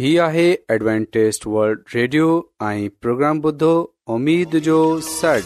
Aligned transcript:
هي 0.00 0.18
آهي 0.26 0.42
Adventist 0.72 1.42
world 1.54 1.80
radio 1.94 2.26
۽ 2.66 2.84
programme 3.04 3.40
بدھو 3.46 3.70
اميد 4.14 4.54
جو 4.68 4.76
سڙ 5.06 5.40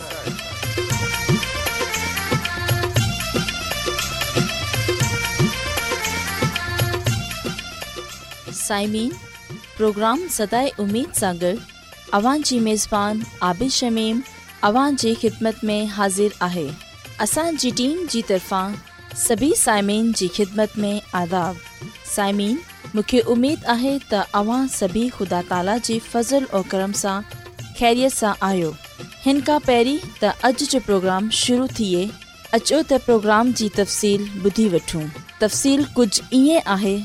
سائمين 8.58 9.10
پروگرام 9.78 10.22
صداي 10.36 10.68
اميد 10.86 11.16
سانڳڙ 11.22 11.54
اوان 12.18 12.42
جي 12.50 12.58
ميزبان 12.68 13.22
عبيش 13.50 13.78
شميم 13.84 14.20
اوان 14.70 15.00
جي 15.04 15.14
خدمت 15.24 15.64
۾ 15.74 15.80
حاضر 15.96 16.36
آهي 16.50 16.66
اسان 17.28 17.56
جي 17.64 17.70
ٽيم 17.82 18.06
جي 18.14 18.22
طرفان 18.30 18.78
سڀي 19.26 19.50
سائمين 19.66 20.12
جي 20.22 20.28
خدمت 20.40 20.78
۾ 20.86 20.94
آداب 21.22 21.90
سائمين 22.14 22.56
उमे 23.28 23.54
आहे 23.70 23.98
तव्हां 24.10 26.62
करम 26.70 26.92
सां 27.02 27.22
आयो 28.48 28.72
हिन 29.24 29.40
खां 29.46 29.58
पहिरीं 29.68 29.98
त 30.22 30.24
अॼु 30.48 30.64
जो 30.72 30.78
प्रोग्राम 30.88 31.22
शुरू 31.42 31.64
थिए 31.78 32.02
अचो 32.58 32.78
त 32.90 32.92
प्रोग्राम 33.06 33.46
ॿुधी 33.64 34.68
वठूं 34.74 35.04
कुझु 36.00 36.26
ईअं 36.40 36.62
आहे 36.76 36.96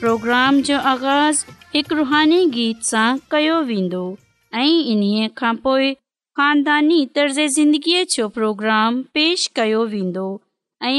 प्रोग्राम 0.00 0.52
जो 0.70 0.76
आगाज़ 0.94 1.36
हिकु 1.74 1.92
रुहानी 2.02 2.40
गीत 2.58 2.78
सां 2.90 3.06
कयो 3.36 3.56
वेंदो 3.72 4.04
ऐं 4.62 4.78
इन्हीअ 4.94 5.24
खां 5.40 5.54
पोइ 5.68 5.86
ख़ानदानी 6.38 7.00
तर्ज़िंदगीअ 7.18 8.00
जो 8.16 8.24
प्रोग्राम 8.38 8.90
पेश 9.18 9.40
कयो 9.60 9.82
वेंदो 9.94 10.26
ऐं 10.90 10.98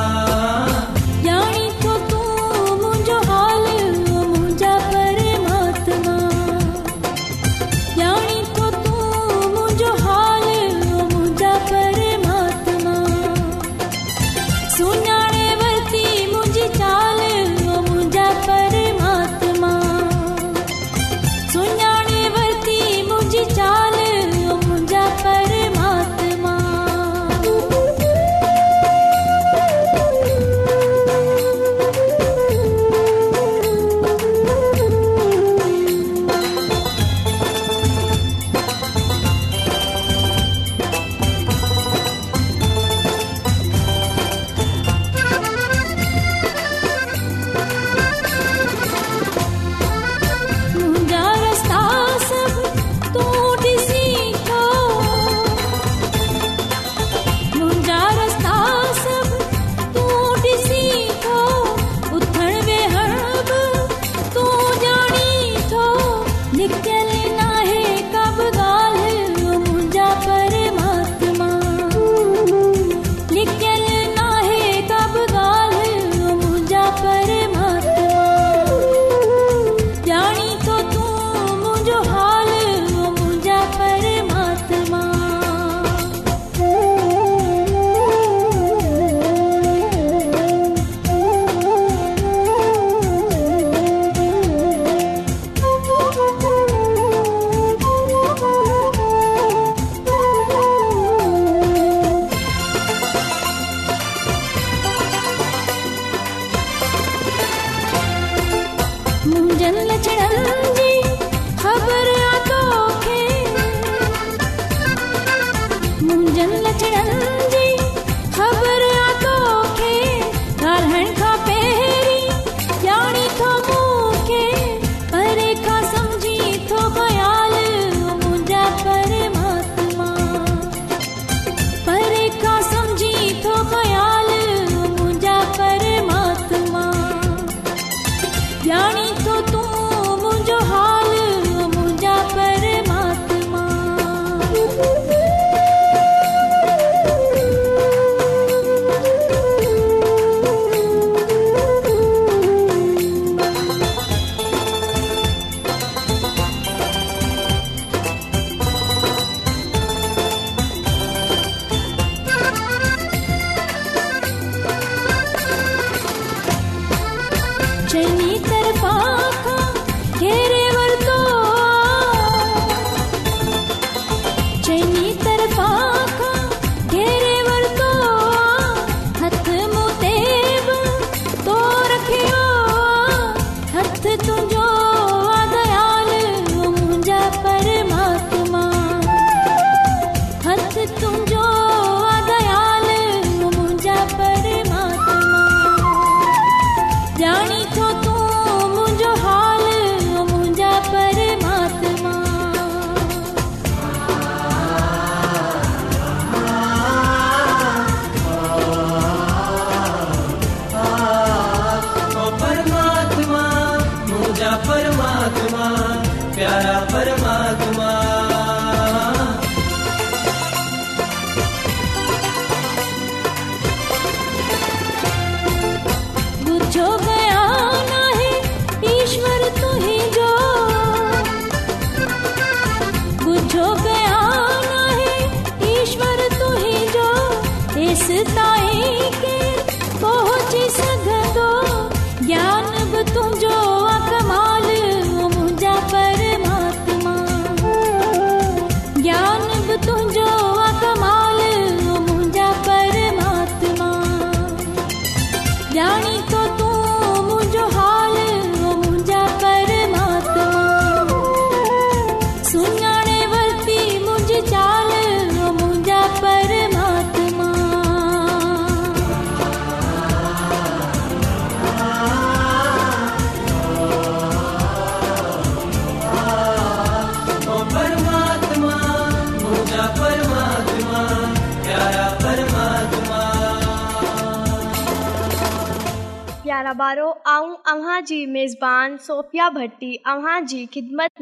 प्याराभारोबान 286.63 288.95
सोफ़िया 289.05 289.47
भट्टी 289.49 289.91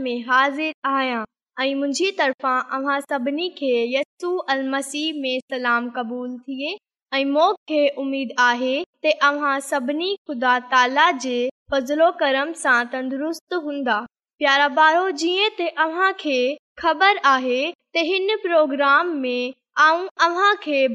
में 0.03 0.17
हाज़िर 0.29 0.71
आहियां 0.89 1.21
ऐं 1.65 1.75
मुंहिंजी 1.75 2.07
तरफ़ां 2.17 2.95
सभिनी 3.01 3.45
खे 3.59 3.69
यसू 3.95 4.31
अलह 4.53 5.05
में 5.21 5.37
सलाम 5.51 5.83
क़बूलु 5.97 6.35
थिए 6.49 6.71
ऐं 7.17 7.23
मूंखे 7.31 7.83
उमेदु 8.03 8.35
आहे 8.47 8.75
अव्हां 9.29 9.55
सभिनी 9.69 10.11
ख़ुदा 10.29 10.55
ताला 10.75 11.05
जे 11.25 11.37
फज़लो 11.73 12.07
कर्म 12.23 12.51
सां 12.65 12.77
तंदुरुस्त 12.95 13.51
हूंदा 13.65 13.97
प्यारा 14.43 14.67
ॿारो 14.89 15.05
जीअं 15.23 16.11
खे 16.25 16.39
ख़बर 16.81 17.13
आहे 17.35 17.61
त 17.95 18.05
हिन 18.11 18.27
प्रोग्राम 18.47 19.07
में 19.23 19.43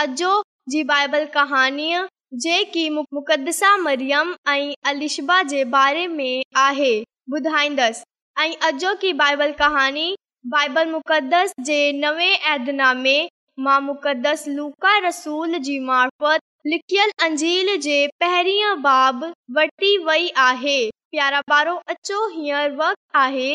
अॼो 0.00 0.40
जी 0.70 0.82
बाइबल 0.84 1.24
कहाणीअ 1.34 2.02
जेकीसा 2.44 3.76
मरियम 3.84 4.34
ऐं 4.50 4.72
अलिशबा 4.90 5.40
जे 5.52 5.62
बारे 5.74 6.06
में 6.16 6.42
आहे 6.62 6.92
ॿुधाईंदसि 7.34 8.04
ऐं 8.44 8.54
अॼोकी 8.70 9.12
बाइबल 9.22 9.52
कहानी 9.60 10.14
बाइबल 10.54 10.88
मुक़दस 10.92 11.52
जे 11.68 11.80
नवे 12.00 12.32
ऐदिनामे 12.54 13.16
मां 13.66 13.80
मुक़दस 13.84 14.44
लूका 14.48 14.96
रसूल 15.06 15.56
जी 15.68 15.78
मार्फत 15.90 16.42
लिखियल 16.74 17.10
अंजील 17.26 17.76
जे 17.88 18.06
पहिरीं 18.24 18.74
बाब 18.88 19.24
वरती 19.58 19.96
वई 20.10 20.28
आहे 20.48 20.80
प्यारा 21.10 21.40
पारो 21.50 21.76
अचो 21.96 22.26
हींअर 22.36 22.76
वक़्त 22.82 23.16
आहे 23.24 23.52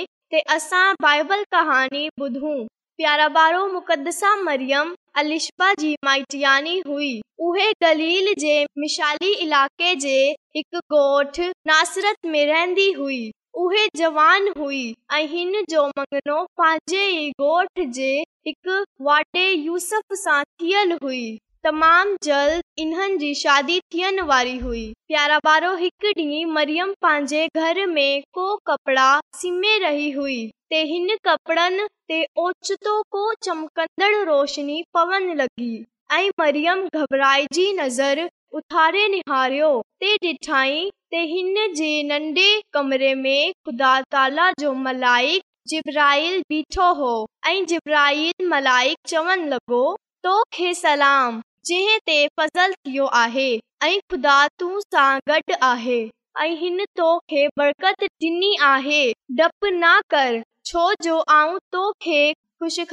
असां 0.60 0.86
बाइबल 1.02 1.44
कहाणी 1.52 2.08
ॿुधूं 2.22 2.58
प्यारा 3.00 3.28
बारो 3.30 3.66
मुक़दसा 3.72 4.30
मरियम 4.44 4.96
अलिशा 5.22 5.74
जी 5.80 5.94
माइटियानी 6.06 6.82
हुई 6.88 7.10
उहे 7.48 7.72
गलील 7.84 8.34
जे 8.40 8.56
मिशाली 8.84 9.32
इलाके 9.44 9.94
जे 10.06 10.16
एक 10.62 10.78
गोठ 10.94 11.40
नासरत 11.68 12.18
में 12.32 12.46
रहंदी 12.54 12.92
हुई 13.00 13.20
उहे 13.66 13.88
जवान 13.98 14.52
हुई 14.58 14.84
ऐं 15.18 15.64
जो 15.72 15.86
मंगनो 15.88 16.44
पंहिंजे 16.62 17.30
गोठ 17.42 17.86
जे 18.00 18.12
हिकु 18.48 18.84
वाटे 19.10 19.50
यूसफ 19.52 20.14
सां 20.26 20.44
थियल 20.62 20.98
हुई 21.04 21.24
तमाम 21.68 22.14
जल्द 22.24 22.62
इन्हन 22.82 23.18
जी 23.20 23.34
शादी 23.36 23.80
थियन 23.94 24.20
वारी 24.28 24.58
हुई 24.58 24.84
प्यारा 25.08 25.38
बारो 25.46 25.72
एक 25.86 26.06
डी 26.18 26.44
मरियम 26.58 26.94
पांजे 27.02 27.48
घर 27.62 27.86
में 27.96 28.22
को 28.34 28.46
कपड़ा 28.68 29.08
सिमे 29.40 29.78
रही 29.86 30.10
हुई 30.18 30.38
ते 30.70 30.82
हिन 30.92 31.16
कपड़न 31.28 31.88
ते 32.12 32.22
ओचतो 32.44 32.94
को 33.16 33.24
चमकंदड़ 33.48 34.14
रोशनी 34.30 34.82
पवन 34.98 35.26
लगी 35.42 35.74
आई 36.18 36.30
मरियम 36.40 36.86
घबराई 37.02 37.46
जी 37.54 37.66
नज़र 37.82 38.24
उथारे 38.62 39.08
निहारियो 39.18 39.72
ते 40.04 40.16
डिठाई 40.28 40.80
ते 41.16 41.24
हिन 41.34 41.54
जे 41.82 41.92
नंडे 42.14 42.48
कमरे 42.78 43.14
में 43.26 43.52
ख़ुदा 43.66 43.94
ताला 44.16 44.50
जो 44.64 44.74
मलाइक 44.88 45.44
जिब्राइल 45.74 46.40
बीठो 46.54 46.92
हो 47.04 47.14
आई 47.52 47.66
जिब्राइल 47.74 48.48
मलाइक 48.56 48.98
चवन 49.16 49.48
लगो 49.56 49.84
तो 50.28 50.42
खे 50.58 50.74
सलाम 50.84 51.42
जंहिं 51.68 51.98
ते 52.08 52.14
फसल 52.40 52.74
थियो 52.74 53.06
आहे 53.22 53.48
ऐं 53.86 53.98
ख़ुदा 54.12 54.36
तू 54.60 54.68
सां 54.82 55.08
गॾु 55.32 55.56
आहे 55.70 55.96
ऐं 56.44 56.52
हिन 56.60 56.84
तोखे 57.00 57.48
बरकत 57.62 58.04
ॾिनी 58.26 58.52
आहे 58.68 59.00
डपु 59.40 59.72
न 59.80 59.90
कर 60.14 60.38
छो 60.70 60.84
जो 61.08 61.18
आऊं 61.38 61.58
तोखे 61.76 62.22
ख़ुशि 62.64 62.86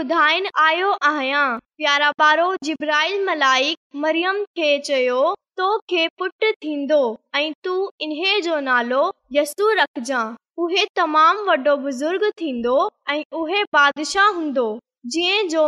ॿुधाइण 0.00 0.48
आयो 0.64 0.90
आहियां 1.12 1.44
प्यारा 1.82 2.10
पारो 2.24 2.48
जिब्राइल 2.68 3.24
मलाइक 3.30 3.76
मरियम 4.04 4.42
खे 4.60 4.76
चयो 4.90 5.18
तोखे 5.62 6.06
पुटु 6.18 6.50
थींदो 6.64 7.00
ऐं 7.42 7.50
तूं 7.64 7.78
इन्हे 8.08 8.40
जो 8.50 8.58
नालो 8.68 9.02
यस्सू 9.38 9.70
रखजांइ 9.80 10.36
उहो 10.66 10.84
तमामु 11.02 11.48
वॾो 11.52 11.76
बुज़ुर्ग 11.88 12.28
थींदो 12.44 12.76
ऐं 13.14 13.18
उहे 13.42 13.62
बादशाह 13.78 14.30
हूंदो 14.40 14.68
जंहिं 15.12 15.48
जो 15.48 15.60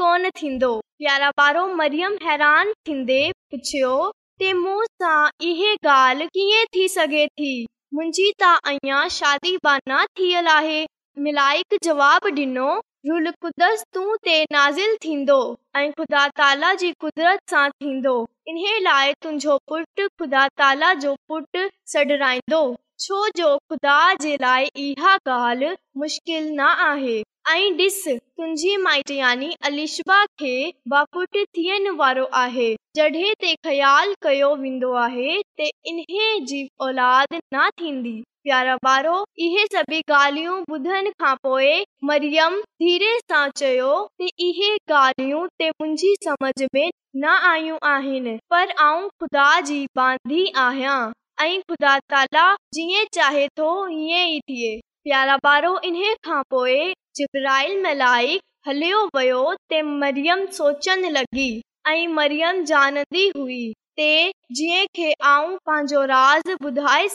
कोन 0.02 0.30
थींदो 0.42 0.74
प्यारा 0.80 1.32
पारो 1.42 1.66
मरियम 1.82 2.18
हैरान 2.30 2.72
थींदे 2.88 3.20
पुछियो 3.52 3.94
इहे 4.42 5.76
ॻाल्हि 5.92 6.28
कीअं 6.38 6.66
थी 6.76 6.88
सघे 6.98 7.28
थी 7.40 7.54
मुंहिंजी 7.94 8.32
त 8.44 8.56
अञा 8.72 9.04
शादी 9.20 9.56
بانا 9.68 10.00
थियल 10.18 10.48
आहे 10.58 10.82
मिलाइक 11.28 11.78
جواب 11.88 12.34
ॾिनो 12.36 12.70
रुलक़ुदसि 13.08 13.84
तूं 13.94 14.14
ते 14.28 14.36
नाज़िल 14.52 14.96
थींदो 15.04 15.36
ऐं 15.78 15.92
खुदा 15.98 16.28
ताला 16.40 16.74
जी 16.84 16.92
कुदरत 17.02 17.40
सां 17.50 17.70
थींदो 17.82 18.14
इन्हे 18.50 18.80
लाइ 18.88 19.14
तुंहिंजो 19.24 19.58
पुट 19.70 20.02
खुदा 20.20 20.48
ताला 20.62 20.94
जो 21.06 21.14
पुटु 21.28 21.62
सडराईंदो 21.94 22.62
छो 23.06 23.20
जो 23.38 23.50
ख़ुदा 23.70 24.00
जे 24.26 24.36
लाइ 24.42 24.66
इहा 24.88 25.14
ॻाल्हि 25.38 25.72
मुश्किल 26.04 26.50
न 26.60 26.72
आहे 26.90 27.18
ऐं 27.54 27.70
ॾिस 27.86 28.04
तुंहिंजी 28.08 28.76
माइट 28.90 29.12
यानी 29.22 29.54
अलीशबा 29.70 30.24
खे 30.42 30.56
बापुट 30.96 31.38
थियण 31.60 31.90
वारो 32.04 32.26
आहे 32.46 32.74
जड॒हिं 32.98 33.34
ते 33.46 33.56
ख़्यालु 33.70 34.14
कयो 34.28 34.56
वेंदो 34.68 34.94
आहे 35.08 35.34
त 35.60 35.70
इन्हे 35.94 36.40
जी 36.54 36.70
औलाद 36.88 37.42
न 37.56 37.70
थींदी 37.82 38.22
प्यारा 38.46 38.74
ॿारो 38.88 39.14
इहे 39.44 39.64
सभी 39.76 40.00
ॻाल्हियूं 40.16 40.56
ॿुधण 40.74 41.08
खां 41.22 41.30
مریم 41.46 42.10
मरियम 42.10 42.58
धीरे 42.82 43.14
सां 43.32 43.48
चयो 43.62 43.94
त 44.20 44.28
इहे 44.48 44.68
ॻाल्हियूं 44.96 45.48
मुंहिंजी 45.62 46.12
समझ 46.26 46.52
में 46.76 46.92
न 47.24 47.32
आयूं 47.52 47.78
आहिनि 47.92 48.36
पर 48.54 48.74
आऊं 48.88 49.08
खुदा 49.24 49.46
जी 49.72 49.80
बांदी 50.02 50.46
आहियां 50.66 51.00
ऐं 51.46 51.58
ख़ुदा 51.72 51.96
ताला 52.14 52.44
जीअं 52.80 53.06
चाहे 53.20 53.48
थो 53.62 53.72
ईअं 53.88 54.22
ई 54.36 54.40
थिए 54.52 54.70
प्यारा 55.08 55.38
ॿारो 55.56 55.74
इन 55.92 56.00
खां 56.30 56.42
पोइ 56.56 56.78
जिबराइल 57.22 57.82
मल्हाई 57.88 58.40
हलियो 58.68 59.02
वियो 59.20 59.42
ते 59.74 59.82
मरियम 60.06 60.46
सोचणु 60.62 61.16
लॻी 61.20 61.50
ऐं 61.96 62.08
मरियम 62.22 62.64
ॼाणंदी 62.78 63.28
हुई 63.42 63.62
ते 64.02 64.14
जीअं 64.62 64.86
खे 65.00 65.14
आऊं 65.36 65.58
पंहिंजो 65.68 66.06
राज़ 66.18 66.56
ॿुधाए 66.60 67.08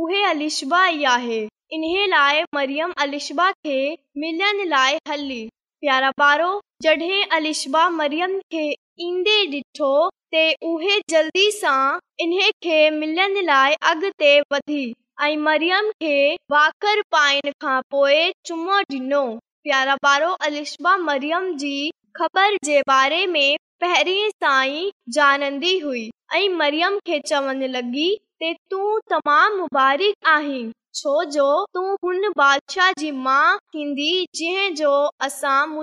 उहेलिशबा 0.00 0.78
ई 0.88 1.04
आहे 1.10 1.36
इन 1.76 1.82
लाइ 2.12 2.40
मरियम 2.54 2.92
अलिशा 3.02 3.44
खे 3.66 3.74
मिलण 4.22 4.62
लाइ 4.70 4.96
हली 5.10 5.36
प्यारा 5.84 6.08
ॿारो 6.22 6.48
जॾहिं 6.86 7.24
अलिशा 7.36 7.82
मरियम 8.00 8.34
खे 8.54 8.62
ईंदे 9.08 9.36
ॾिठो 9.56 9.90
ते 10.34 10.42
उहे 10.70 10.96
जल्दी 11.12 11.44
सां 11.58 11.78
इन 12.26 12.34
खे 12.66 12.78
मिलण 13.00 13.38
लाइ 13.50 13.74
अॻिते 13.90 14.30
वधी 14.54 14.80
ऐं 15.26 15.36
मरियम 15.48 15.90
खे 16.02 16.16
वाकर 16.54 17.02
पाइण 17.16 17.50
खां 17.66 17.76
पोइ 17.96 18.20
चुमो 18.50 18.80
ॾिनो 18.96 19.22
प्यारा 19.68 19.96
ॿारो 20.14 20.32
अशा 20.48 20.96
मरियम 21.10 21.50
जी 21.62 21.74
ख़बर 22.20 22.56
जे 22.70 22.80
बारे 22.94 23.24
में 23.36 23.48
पहिरीं 23.86 24.28
सां 24.42 24.58
ई 24.66 24.90
ॼाणंदी 25.20 25.78
हुई 25.86 26.04
ऐं 26.40 26.48
मरियम 26.64 26.98
खे 27.08 27.18
चवण 27.32 27.64
लॻी 27.78 28.08
तूं 28.42 29.18
मुबारक 29.58 30.26
आहीं 30.28 30.64
छोजो 30.94 31.44
तूं 31.74 31.84
हुन 32.04 32.28
बादशाह 32.36 32.90
जी 32.98 33.10
माउ 33.26 33.56
थींदी 33.74 34.08
इंतज़ारु 34.66 35.80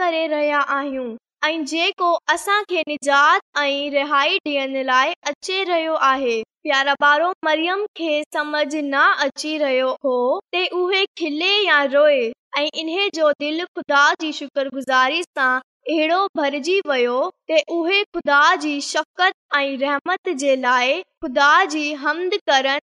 करे 0.00 0.26
रहिया 0.34 0.60
आहियूं 0.76 1.08
ऐं 1.48 1.64
जेको 1.72 2.12
असांखे 2.34 2.80
निजात 2.88 3.58
ऐं 3.64 3.90
रिहाई 3.96 4.38
ॾियण 4.46 4.76
लाइ 4.92 5.12
अचे 5.32 5.62
रहियो 5.72 5.94
आहे 6.12 6.38
प्यारा 6.68 6.94
प्यारो 7.02 7.32
मरियम 7.44 7.84
खे 7.96 8.22
समझ 8.34 8.66
न 8.76 9.04
अची 9.26 9.56
रहियो 9.66 9.90
हो 10.04 10.16
ते 10.54 11.04
खिले 11.18 11.54
या 11.66 11.82
रोए 11.98 12.24
ऐं 12.58 12.66
इन 12.82 12.96
जो 13.14 13.32
दिलि 13.44 13.64
ख़ुदा 13.76 14.08
जी 14.20 14.32
शुक्रगुज़ारी 14.40 15.22
सां 15.22 15.52
अहिड़ो 15.90 16.18
भरिजी 16.36 16.74
वियो 16.88 17.16
ख़ुदा 17.52 18.38
जी 18.60 18.80
शकत 18.84 19.32
ऐं 19.56 19.76
रहमत 19.78 20.28
जे 20.42 20.54
लाइ 20.56 21.02
ख़ुदा 21.22 21.48
जी 21.74 21.92
हमद 22.04 22.34
करण 22.50 22.78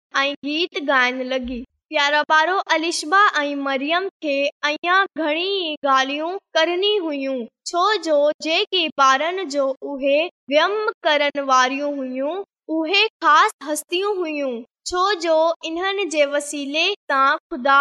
गीत 0.48 0.78
गाइण 0.90 1.22
लॻी 1.30 1.60
प्यारा 1.94 2.22
पारो 2.32 2.56
अलिशा 2.76 3.22
ऐं 3.42 3.54
मरियम 3.68 4.08
खे 4.24 4.34
अञा 4.72 4.98
घणी 5.18 5.48
ॻाल्हियूं 5.86 6.36
करनी 6.58 6.94
हुयूं 7.06 7.38
छो 7.72 7.84
जो 8.08 8.18
जेकी 8.48 8.86
ॿारनि 9.06 9.44
जो 9.56 9.66
उहे 9.92 10.18
व्यम 10.54 10.76
करण 11.08 11.40
वारियूं 11.54 11.94
हुयूं 11.96 12.36
उहे 12.76 13.06
ख़ासि 13.24 13.66
हस्तियूं 13.70 14.14
हुयूं 14.20 14.52
छो 14.90 15.10
जो 15.26 15.40
इन्हनि 15.72 16.04
जे 16.16 16.26
वसीले 16.36 16.86
तां 17.08 17.26
ख़ुदा 17.36 17.80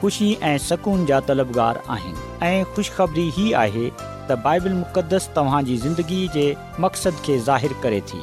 ख़ुशी 0.00 0.32
ऐं 0.44 0.56
सुकून 0.58 1.04
जा 1.06 1.18
तलबगार 1.28 1.80
आहिनि 1.94 2.46
ऐं 2.46 2.64
ख़ुशिखबरी 2.74 3.26
ई 3.44 3.50
आहे 3.64 3.88
त 4.28 4.36
बाइबल 4.46 4.72
मुक़दस 4.82 5.28
तव्हांजी 5.36 5.76
ज़िंदगी 5.84 6.20
जे 6.36 6.44
मक़सद 6.84 7.20
खे 7.24 7.38
ज़ाहिर 7.46 7.72
करे 7.82 8.00
थी 8.08 8.20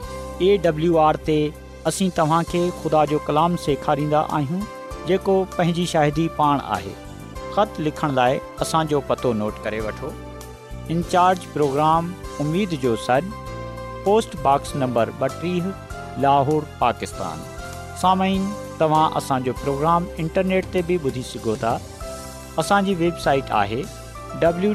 एडब्लू 0.54 0.96
आर 1.06 1.16
ते 1.30 1.38
असीं 1.92 2.10
तव्हांखे 2.18 2.62
ख़ुदा 2.84 3.04
जो 3.14 3.20
कलाम 3.28 3.56
सेखारींदा 3.68 4.20
आहियूं 4.38 4.60
जेको 5.08 5.36
पंहिंजी 5.58 5.86
शाहिदी 5.94 6.28
पाण 6.42 6.60
आहे 6.78 6.94
ख़त 7.56 7.80
लिखण 7.88 8.14
लाइ 8.20 8.40
असांजो 8.66 9.00
पतो 9.10 9.34
नोट 9.42 9.64
करे 9.64 9.80
वठो 9.88 10.14
इनचार्ज 10.98 11.46
प्रोग्राम 11.56 12.14
जो 12.86 12.96
सर 13.08 13.32
पोस्टबॉक्स 14.06 14.76
नंबर 14.82 15.10
ॿटीह 15.30 15.68
लाहौर 16.24 16.64
पाकिस्तान 16.82 17.44
सामय 18.02 18.38
तव्हां 18.84 19.08
असांजो 19.18 19.52
प्रोग्राम 19.60 20.06
इंटरनेट 20.22 20.66
ते 20.74 20.82
बि 20.88 20.96
ॿुधी 21.04 21.22
सघो 21.26 21.54
था 21.60 21.70
असांजी 22.60 22.94
वेबसाइट 23.02 23.52
आहे 23.52 23.78
नाले 24.44 24.72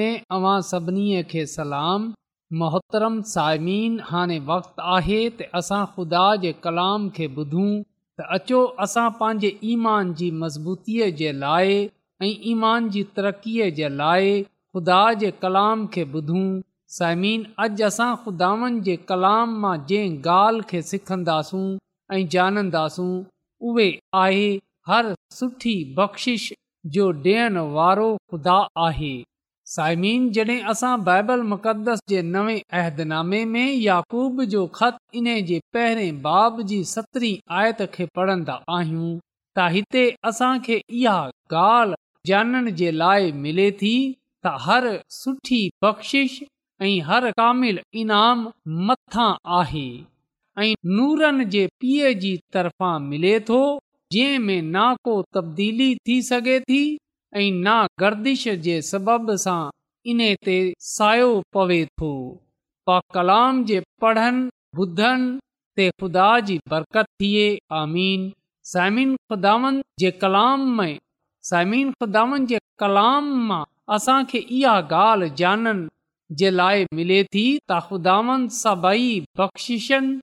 में 0.00 0.12
सभिनी 0.72 1.06
खे 1.30 1.46
सलाम 1.56 2.00
मोहतरम 2.62 3.14
सायमीन 3.36 3.92
हाणे 4.10 4.38
वक़्तु 4.52 4.78
आहे 4.98 5.22
त 5.36 5.38
असां 5.62 5.82
ख़ुदा 5.96 6.26
जे 6.46 6.52
कलाम 6.66 7.00
खे 7.16 7.26
ॿुधूं 7.38 7.70
त 8.18 8.22
अचो 8.36 8.58
असां 8.84 9.08
पंहिंजे 9.20 9.48
ईमान 9.70 10.12
जी 10.18 10.30
मज़बूतीअ 10.42 11.06
जे 11.20 11.30
लाइ 11.38 11.72
ईमान 12.50 12.88
जी 12.96 13.02
तरक़ीअ 13.16 13.70
जे 13.78 13.88
लाइ 14.00 14.28
ख़ुदा 14.42 15.00
जे 15.22 15.30
कलाम 15.42 15.82
खे 15.96 16.04
ॿुधूं 16.12 16.44
साइमीन 16.98 17.42
अॼु 17.66 17.82
असां 17.90 18.08
ख़ुदावनि 18.26 18.78
जे 18.88 18.94
कलाम 19.10 19.56
मां 19.64 19.74
जंहिं 19.90 20.14
ॻाल्हि 20.36 20.66
खे 20.70 20.82
सिखंदासूं 20.92 21.66
ऐं 22.18 22.22
ॼाणंदासूं 22.38 23.10
उहे 23.70 23.90
आहे 24.24 24.46
हर 24.92 25.12
सुठी 25.40 25.74
बख़्शिश 26.00 26.50
जो 26.96 27.10
ॾियण 27.26 27.58
वारो 27.78 28.08
ख़ुदा 28.30 28.58
आहे 28.88 29.12
साइमीन 29.74 30.26
जॾहिं 30.36 30.62
असां 30.72 30.90
बाइबल 31.06 31.40
मुक़दस 31.52 32.00
जे 32.10 32.20
नवे 32.34 32.54
अहदनामे 32.80 33.38
में 33.54 33.72
याकूब 33.84 34.42
जो 34.54 34.64
ख़त 34.78 34.98
इन 35.20 35.26
जे 35.50 35.58
पहिरें 35.76 36.20
बाब 36.26 36.60
जी 36.72 36.78
सतरी 36.90 37.30
आयत 37.60 37.80
खे 37.96 38.06
पढ़ंदा 38.18 38.56
आहियूं 38.76 39.08
त 39.16 39.66
हिते 39.76 40.04
असांखे 40.32 40.76
इहा 41.00 41.16
ॻाल्हि 41.64 42.00
जानण 42.30 42.70
जे 42.82 42.90
लाइ 43.00 43.30
मिले 43.46 43.66
थी 43.82 43.92
त 43.98 44.56
हर 44.68 44.86
सुठी 45.18 45.60
बख़्शिश 45.84 46.36
ऐं 46.86 46.96
हर 47.12 47.30
कामिल 47.42 47.82
इनाम 48.04 48.46
मथां 48.90 49.28
आहे 49.62 49.86
ऐं 50.58 50.74
नूरनि 50.98 51.48
जे 51.56 51.66
पीउ 51.84 52.14
जी 52.26 52.32
तरफ़ां 52.58 52.94
मिले 53.12 53.34
थो 53.50 53.60
जंहिं 54.16 54.44
में 54.70 54.92
को 55.10 55.20
तब्दीली 55.38 55.94
थी 56.08 56.18
सघे 56.30 56.58
थी 56.70 56.82
ऐं 57.36 57.52
ना 57.66 57.76
गर्दिश 58.00 58.42
जे 58.64 58.74
सबब 58.88 59.30
सां 59.44 59.62
इन 60.12 60.18
ते 60.48 60.54
सायो 60.96 61.30
पवे 61.56 61.78
थो 62.00 62.10
पा 62.86 62.98
कलाम 63.14 63.62
जे 63.70 63.78
पढ़नि 64.04 64.50
ॿुधनि 64.84 65.38
ते 65.76 65.88
ख़ुदा 66.02 66.26
जी 66.46 66.58
बरकत 66.72 67.06
थिए 67.22 67.48
आमीन 67.80 68.28
थिएन 68.72 69.16
ख़ुदावन 69.30 69.80
जे 70.02 70.10
कलाम 70.24 70.60
में 70.80 70.94
साइमिन 71.50 71.90
ख़ुदावन 72.02 72.46
जे 72.52 72.58
कलाम 72.82 73.32
मां 73.48 73.64
असांखे 73.96 74.38
इहा 74.58 74.76
ॻाल्हि 75.02 75.30
जाननि 75.42 75.88
जे 76.42 76.50
लाइ 76.60 76.86
मिले 77.00 77.20
थी 77.34 77.46
त 77.70 77.80
ख़ुदावन 77.88 78.46
सभई 78.62 79.10
बख़्शिशनि 79.38 80.14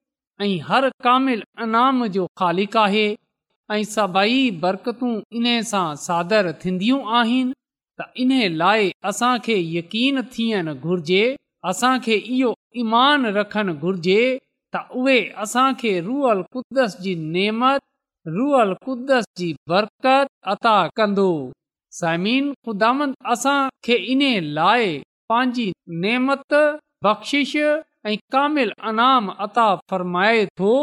ऐं 0.45 0.53
हर 0.69 0.89
कामिल 1.05 1.43
इनाम 1.67 2.05
जो 2.17 2.25
ख़ालिक़ 2.39 2.77
आहे 2.85 3.07
ऐं 3.71 3.83
सभई 3.89 4.39
बरकतू 4.63 5.09
इन 5.39 5.45
सां 5.71 5.89
सादर 6.07 6.51
थींदियूं 6.63 6.99
आहिनि 7.19 7.53
त 7.99 8.07
इन 8.23 8.31
लाइ 8.61 8.89
असांखे 9.09 9.55
यकीन 9.77 10.21
थियणु 10.35 10.73
घुर्जे 10.89 11.23
असांखे 11.71 12.15
इहो 12.37 12.51
ईमान 12.83 13.25
रखणु 13.37 13.73
घुर्जे 13.85 14.21
त 14.75 14.77
उहे 15.01 15.19
असांखे 15.45 15.93
रूअल 16.07 16.41
कुदस 16.53 16.97
जी 17.03 17.13
नेमत 17.37 17.79
रुअल 18.37 18.73
कुदस 18.85 19.25
जी 19.39 19.51
बरकत 19.69 20.25
अता 20.53 20.75
कंदो 20.97 21.29
साइम 21.99 22.51
ख़ुदा 22.65 22.91
असां 23.33 23.59
खे 23.85 23.95
इन 24.15 24.21
लाइ 24.59 24.97
पंहिंजी 25.29 25.71
नेमत 26.05 26.53
बख़्शिश 27.03 27.55
ऐं 28.09 28.15
कामिल 28.35 28.71
अनाम 28.91 29.31
अता 29.45 29.67
फ़रमाए 29.89 30.45
थो 30.59 30.73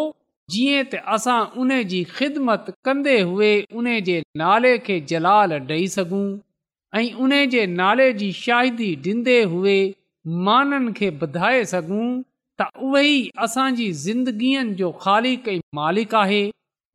जीअं 0.50 0.84
त 0.92 0.98
असां 1.14 1.38
उन 1.62 1.70
जी 1.88 2.02
ख़िदमत 2.18 2.72
कंदे 2.84 3.20
हुए 3.30 3.50
उन 3.80 3.86
जे 4.04 4.14
नाले 4.42 4.70
खे 4.86 4.98
जलाल 5.10 5.52
ॾेई 5.70 5.88
सघूं 5.94 6.22
ऐं 6.98 7.10
उन 7.24 7.34
जे 7.54 7.64
नाले 7.80 8.06
जी 8.20 8.30
शाहिदी 8.40 8.86
ॾींदे 9.08 9.34
हुए 9.54 9.74
माननि 10.46 10.92
खे 11.00 11.10
ॿधाए 11.26 11.64
सघूं 11.72 12.06
त 12.60 12.68
उहे 12.86 13.02
ई 13.08 13.18
असांजी 13.46 13.90
ज़िंदगीअ 14.04 14.62
जो 14.78 14.90
ख़ाली 15.02 15.34
कई 15.48 15.58
मालिक 15.80 16.14
आहे 16.22 16.40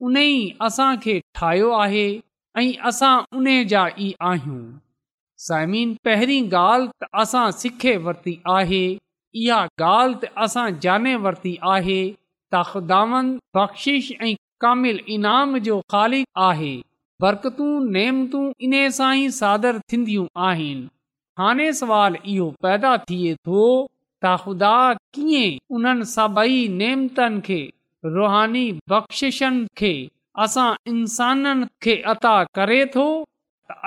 उन 0.08 0.18
ई 0.24 0.32
असां 0.70 0.90
खे 1.06 1.20
ठाहियो 1.40 1.70
आहे 1.84 2.06
ऐं 2.62 2.68
असां 2.92 3.14
उन 3.38 3.50
जा 3.76 3.86
ई 4.00 4.10
आहियूं 4.32 4.62
साइमीन 5.50 5.94
पहिरीं 6.10 6.42
ॻाल्हि 6.66 6.90
त 7.04 7.08
असां 7.26 7.46
सिखे 7.62 7.96
वरिती 8.08 8.36
आहे 8.58 8.84
इहा 8.98 9.64
ॻाल्हि 9.94 10.18
त 10.26 10.34
असां 10.48 10.68
जाने 10.90 11.16
वरिती 11.28 11.56
आहे 11.78 12.02
तख़ुदा 12.54 13.04
बख़्शिश 13.56 14.12
ऐं 14.22 14.36
कामिल 14.64 15.00
इनाम 15.14 15.58
जो 15.68 15.76
ख़ालिक 15.92 16.26
आहे 16.48 16.74
बरकतू 17.24 17.68
नेमतूं 17.96 18.46
इन 18.66 18.74
सां 18.98 19.12
ई 19.16 19.30
सादर 19.38 19.80
थींदियूं 19.94 20.26
आहिनि 20.50 20.84
हाणे 21.42 21.68
सुवाल 21.80 22.18
इहो 22.34 22.48
पैदा 22.66 22.92
थिए 23.12 23.32
थो 23.48 23.62
त 23.62 24.34
ख़ुदा 24.44 24.76
कीअं 25.18 25.78
उन्हनि 25.78 26.06
सभई 26.12 26.60
नेमतनि 26.84 27.42
खे 27.50 27.60
रुहानी 28.18 28.64
बख़्शिशनि 28.94 29.66
खे 29.82 29.92
असां 30.46 30.68
इंसाननि 30.94 31.68
खे 31.88 31.96
अता 32.16 32.36
करे 32.60 32.80
थो 32.98 33.08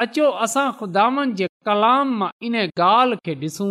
अचो 0.06 0.28
असां 0.48 0.66
ख़ुदानि 0.80 1.26
जे 1.42 1.48
कलाम 1.70 2.18
मां 2.24 2.32
इन 2.50 2.58
ॻाल्हि 2.66 3.22
खे 3.30 3.38
ॾिसूं 3.46 3.70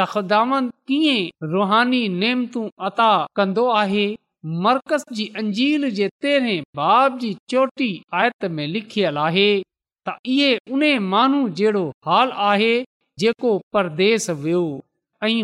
तख़ुदावन 0.00 0.70
कीअं 0.90 1.50
रुहानी 1.56 2.04
नेमतू 2.22 2.68
अता 2.90 3.10
कंदो 3.40 3.66
आहे 3.80 4.06
मर्कज़ 4.64 5.02
जी 5.14 5.26
अंजी 5.36 5.90
जे 5.90 6.08
तेरहें 6.22 6.62
बे 10.80 10.98
माणो 11.12 11.82
हाल 12.06 12.30
आहे 12.48 12.74
जेको 13.18 13.56
परदेस 13.74 14.28
वियो 14.42 14.66
ऐं 15.22 15.34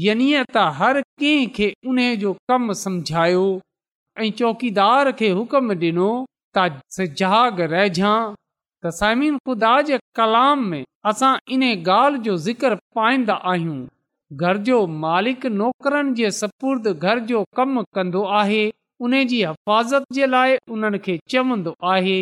यानी 0.00 0.32
त 0.54 0.56
हर 0.78 1.00
कंहिं 1.22 2.18
जो 2.18 2.32
कम 2.50 2.72
समझायो 2.84 3.60
चौकीदार 4.38 5.10
खे 5.20 5.28
हुकम 5.38 5.72
डि॒नो 5.80 6.10
त 8.84 8.90
सामिन 8.98 9.36
ख़ुदा 9.46 9.72
जे 9.88 9.98
कलाम 10.18 10.62
में 10.74 10.84
असां 11.10 11.32
इन 11.56 11.62
ॻाल्हि 11.70 12.20
जो 12.28 12.36
ज़िक्र 12.46 12.76
पाईंदा 12.96 13.34
आहियूं 13.50 13.78
घर 14.44 14.56
जो 14.68 14.76
मालिक 15.06 15.44
नौकरनि 15.60 16.14
जे 16.20 16.30
सपुर्द 16.38 16.86
घर 16.92 17.18
जो 17.30 17.42
कमु 17.58 17.82
कंदो 17.98 18.22
आहे 18.40 18.62
उन 19.06 19.12
जी 19.32 19.38
हिफ़ाज़त 19.44 20.04
जे 20.18 20.26
लाइ 20.34 20.56
उन्हनि 20.76 20.98
खे 21.06 21.18
चवंदो 21.34 21.74
आहे 21.92 22.18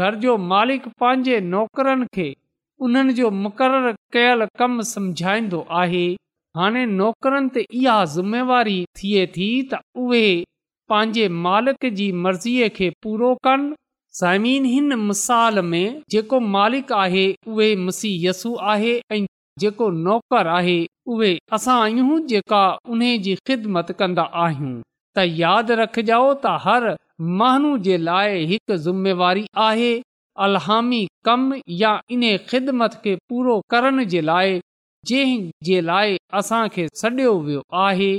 घर 0.00 0.14
जो 0.24 0.36
मालिक 0.52 0.88
पंहिंजे 1.02 1.40
नौकरनि 1.54 2.06
खे 2.18 2.28
उन्हनि 2.86 3.12
जो 3.20 3.30
मुक़ररु 3.42 3.92
कयल 4.16 4.46
कमु 4.62 4.86
सम्झाईंदो 4.94 5.60
आहे 5.82 6.02
हाणे 6.60 6.84
नौकरनि 7.00 7.50
ते 7.54 7.64
इहा 7.80 7.98
ज़िमेवारी 8.16 8.78
थिए 9.02 9.24
थी 9.36 9.48
त 9.72 9.80
उहे 10.04 10.26
पंहिंजे 10.92 11.28
मालिक 11.46 11.88
जी 12.00 12.10
मर्ज़ीअ 12.26 12.68
खे 12.78 12.90
पूरो 13.06 13.32
कनि 13.48 13.74
साइमीन 14.20 14.64
हिन 14.74 14.98
मिसाल 15.08 15.64
में 15.72 15.84
जेको 16.16 16.40
मालिक 16.58 16.92
आहे 17.06 17.24
उहे 17.54 17.74
मसीह 17.88 18.22
यसू 18.28 18.54
आहे 18.74 18.94
ऐं 19.16 19.24
जेको 19.60 19.86
नौकर 20.06 20.46
आहे 20.58 20.78
उहे 21.14 21.32
असां 21.56 21.76
आहियूं 21.84 22.18
जेका 22.32 22.62
उन 22.94 23.02
जी 23.26 23.34
ख़िदमत 23.50 23.90
कंदा 24.00 24.26
आहियूं 24.44 24.72
त 24.82 25.24
यादि 25.42 25.76
रखजाओ 25.80 26.26
त 26.32 26.52
हर 26.66 26.84
माण्हू 27.42 27.72
जे 27.86 27.96
लाइ 28.08 28.42
हिकु 28.50 28.76
ज़िमेवारी 28.86 29.44
आहे 29.68 29.90
अलामी 30.46 31.00
कम 31.28 31.44
या 31.84 31.92
इन 32.16 32.24
ख़िदमत 32.50 33.00
पूरो 33.32 33.54
करण 33.74 34.04
जे 34.14 34.20
लाइ 34.30 34.58
जंहिं 35.08 35.42
जे 35.70 35.80
लाइ 35.88 36.16
असां 36.42 36.62
खे 36.76 36.84
वियो 37.18 37.62
आहे 37.86 38.10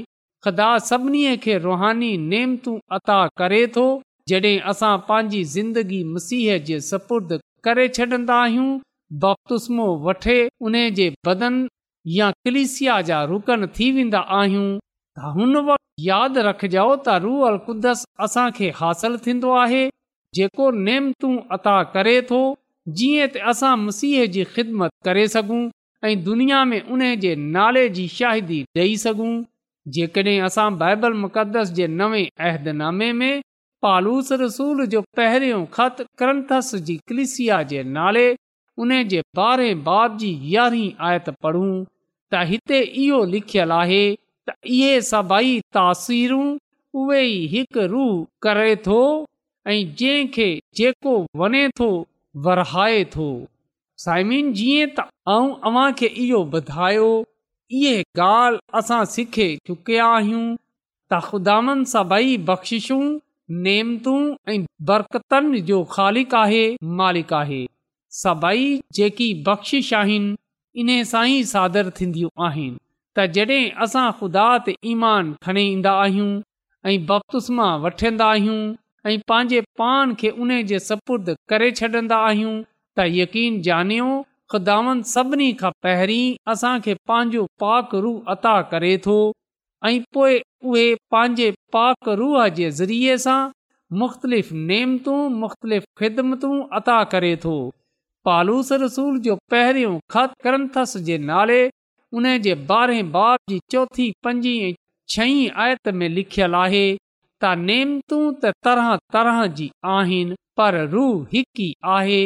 ख़ुदा 0.47 0.67
सभिनी 0.89 1.21
खे 1.45 1.55
रुहानी 1.67 2.09
नेमतू 2.31 2.73
अता 2.97 3.15
करे 3.39 3.63
थो 3.77 3.87
जॾहिं 4.31 4.57
असां 4.73 4.91
पंहिंजी 5.07 5.43
ज़िंदगी 5.55 6.03
मसीह 6.13 6.57
जे 6.69 6.77
सपुर्द 6.91 7.33
करे 7.67 7.87
छॾंदा 7.97 8.35
आहियूं 8.43 8.69
बपतुस्मो 9.13 9.85
वठे 10.07 10.37
उन 10.61 10.73
जे 10.95 11.09
बदन 11.25 11.53
या 12.07 12.29
कलिसिया 12.45 12.99
जा 13.09 13.23
रुकन 13.31 13.65
थी 13.79 13.91
वेंदा 13.91 14.19
आहियूं 14.39 14.67
त 15.17 15.31
हुन 15.37 15.55
वक़्ति 15.69 16.03
यादि 16.09 16.41
रखजो 16.47 16.85
त 16.95 17.07
अल 17.47 17.57
कुदस 17.69 18.03
असांखे 18.25 18.69
हासिल 18.81 19.17
थींदो 19.25 19.51
आहे 19.61 19.81
जेको 20.39 20.69
नेमतूं 20.89 21.35
अता 21.57 21.81
करे 21.95 22.21
थो 22.31 22.41
जीअं 22.99 23.27
त 23.37 23.47
असां 23.53 23.73
मसीह 23.85 24.25
जी 24.35 24.43
ख़िदमत 24.55 24.91
करे 25.07 25.27
सघूं 25.35 25.61
ऐं 26.09 26.15
दुनिया 26.27 26.63
में 26.73 26.79
उन 26.81 27.01
जे 27.25 27.35
नाले 27.57 27.87
जी 27.97 28.07
शाहिदी 28.17 28.61
ॾेई 28.79 28.95
सघूं 29.05 29.31
जेकॾहिं 29.97 30.37
असां 30.51 30.67
बाइबल 30.83 31.13
मुक़दस 31.25 31.71
जे 31.79 31.87
नवे 32.01 32.21
अहदनामे 32.49 33.11
में 33.21 33.31
पालूस 33.85 34.31
रसूल 34.43 34.85
जो 34.93 35.01
पहिरियों 35.19 35.65
ख़त 35.73 36.05
क्रंथस 36.21 36.73
जी 36.91 36.97
कलिसिया 37.09 37.61
जे 37.73 37.83
नाले 37.97 38.27
उन 38.83 38.91
जे 39.11 39.21
ॿारहें 39.37 39.83
बाब 39.83 40.17
जी 40.17 40.29
यारहीं 40.55 40.91
आयत 41.07 41.25
त 42.33 42.41
हिते 42.49 42.79
इहो 43.03 43.23
लिखियलु 43.31 43.73
आहे 43.75 44.01
त 44.49 44.53
इहे 44.75 44.91
सभई 45.07 45.55
तासीरूं 45.77 46.45
उहे 47.03 47.21
हिकु 47.53 47.85
रूह 47.93 48.11
करे 48.45 48.75
थो 48.87 48.99
ऐं 49.71 49.77
जंहिंखे 50.01 50.47
जेको 50.79 51.15
वञे 51.41 51.63
थो 51.79 51.87
वरहाए 52.47 53.03
थो 53.15 53.25
साइमिन 54.03 54.53
जीअं 54.59 55.09
अव्हां 55.37 55.87
खे 56.01 56.05
इहो 56.25 56.39
ॿुधायो 56.59 57.09
इहे 57.79 57.95
ॻाल्हि 58.27 58.61
असां 58.81 59.03
सिखे 59.15 59.49
चुकिया 59.71 60.05
आहियूं 60.19 60.45
त 60.55 61.19
ख़ुदानि 61.29 61.85
सभई 61.95 62.37
बख़्शिशूं 62.51 63.03
नेमतूं 63.69 64.19
ऐं 64.53 64.61
बरकतनि 64.91 65.61
जो 65.71 65.83
खालिक 65.97 66.35
आहे 66.43 66.63
मालिक 67.01 67.33
आहे 67.41 67.61
सभई 68.17 68.79
जेकी 68.93 69.33
बख़्शिश 69.47 69.93
आहिनि 69.93 70.35
इन 70.81 70.87
सां 71.09 71.23
ई 71.29 71.43
सादर 71.51 71.89
थींदियूं 71.99 72.29
आहिनि 72.45 72.77
त 73.17 73.25
जॾहिं 73.37 73.63
असां 73.85 74.05
ख़ुदा 74.21 74.45
ते 74.67 74.73
ईमान 74.93 75.29
खणी 75.47 75.65
ईंदा 75.73 75.91
आहियूं 76.05 76.29
ऐं 76.91 76.95
बख़्तुस 77.11 77.49
मां 77.59 77.69
वठंदा 77.83 78.29
आहियूं 78.37 78.57
ऐं 79.11 79.17
पंहिंजे 79.31 79.61
पान 79.81 80.15
खे 80.21 80.29
उन 80.45 80.55
जे 80.71 80.79
सपुर्द 80.87 81.29
करे 81.53 81.69
छॾिंदा 81.81 82.17
आहियूं 82.29 82.55
त 82.63 83.07
यकीन 83.19 83.61
ॼानियो 83.69 84.09
ख़ुदावनि 84.53 85.05
सभिनी 85.13 85.51
खां 85.61 85.71
पहिरीं 85.87 86.35
असांखे 86.53 86.93
पंहिंजो 87.11 87.45
पाक 87.65 87.93
रूह 88.07 88.33
अता 88.35 88.55
करे 88.73 88.93
थो 89.07 89.17
ऐं 89.89 89.97
पोइ 90.17 90.39
उहे 90.71 90.87
पंहिंजे 91.17 91.51
पाक 91.77 92.09
रूह 92.23 92.47
जे 92.61 92.71
ज़रिए 92.81 93.17
सां 93.27 93.39
मुख़्तलिफ़ 94.03 94.53
नेमतूं 94.73 95.19
मुख़्तलिफ़ 95.43 95.87
ख़िदमतूं 96.03 96.55
अता 96.81 97.03
करे 97.13 97.35
थो 97.45 97.57
पालूस 98.25 98.71
रसूल 98.83 99.19
जो 99.25 99.35
पहिरियों 99.51 99.97
ख़त 100.11 100.33
करंथस 100.43 100.93
जे 101.09 101.17
नाले 101.31 101.61
उन 102.19 102.27
जे 102.45 102.53
ॿारहें 102.71 103.11
बाद 103.11 103.37
जी 103.49 103.59
चोथीं 103.71 104.11
पंजी 104.23 104.55
ऐं 104.69 104.73
छहीं 105.13 105.49
आयत 105.65 105.87
में 105.99 106.07
लिखियलु 106.15 106.57
आहे 106.63 106.85
त 107.43 107.51
नेमतू 107.67 108.19
त 108.41 108.53
तरह 108.67 108.95
तरह 109.15 109.45
जी 109.59 109.69
आहिनि 109.97 110.35
पर 110.61 110.77
रूह 110.95 111.27
हिकु 111.33 111.67
ई 111.67 111.73
आहे 111.97 112.21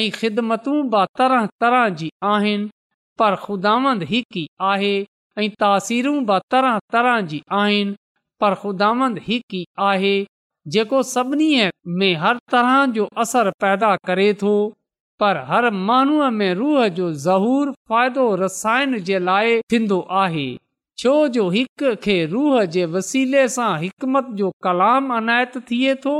ऐं 0.00 0.06
ख़िदमतूं 0.20 0.76
बि 0.94 1.02
तरह 1.20 1.48
तरह 1.64 1.88
जी 2.02 2.08
आहिनि 2.34 2.70
पर 3.22 3.34
ख़ुदामंदि 3.44 4.06
हिकु 4.12 4.40
ई 4.44 4.46
आहे 4.70 4.94
ऐं 5.42 5.48
तासीरूं 5.64 6.16
बि 6.30 6.38
तरह 6.54 6.78
तरह 6.96 7.20
जी 7.32 7.42
आहिनि 7.62 7.94
पर 8.44 8.54
ख़ुदांदी 8.62 9.64
आहे 9.88 10.16
जेको 10.74 11.02
सभिनी 11.14 11.48
में 12.00 12.12
हर 12.24 12.38
तरह 12.54 12.74
जो 12.98 13.04
असर 13.26 13.50
पैदा 13.66 13.94
करे 14.10 14.32
थो 14.42 14.54
पर 15.20 15.36
हर 15.48 15.68
माण्हूअ 15.88 16.30
में 16.38 16.52
रूह 16.54 16.86
जो 16.96 17.12
ज़हूर 17.24 17.70
फ़ाइदो 17.88 18.34
रसाइण 18.36 18.98
जे 19.08 19.18
लाइ 19.28 19.60
थींदो 19.72 20.00
आहे 20.22 20.46
छो 20.98 21.12
जो 21.36 21.48
हिक 21.50 21.84
खे 22.04 22.16
रूह 22.32 22.64
जे 22.74 22.84
वसीले 22.94 23.46
सां 23.54 23.70
हिकमत 23.82 24.26
जो 24.40 24.50
कलाम 24.64 25.14
अनायत 25.16 25.56
थिए 25.70 25.94
थो 26.06 26.14